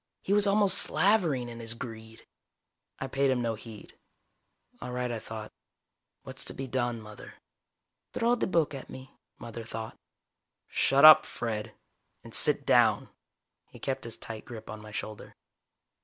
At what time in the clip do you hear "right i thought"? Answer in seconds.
4.91-5.53